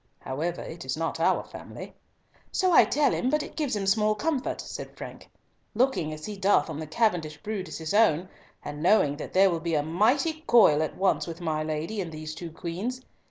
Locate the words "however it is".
0.17-0.97